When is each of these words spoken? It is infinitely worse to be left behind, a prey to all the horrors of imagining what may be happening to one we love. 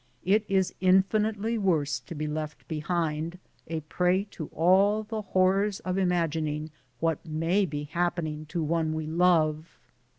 It 0.25 0.45
is 0.49 0.73
infinitely 0.81 1.59
worse 1.59 1.99
to 1.99 2.15
be 2.15 2.25
left 2.25 2.67
behind, 2.67 3.37
a 3.67 3.81
prey 3.81 4.23
to 4.31 4.47
all 4.51 5.03
the 5.03 5.21
horrors 5.21 5.79
of 5.81 5.99
imagining 5.99 6.71
what 6.99 7.23
may 7.23 7.67
be 7.67 7.83
happening 7.83 8.47
to 8.47 8.63
one 8.63 8.95
we 8.95 9.05
love. 9.05 9.77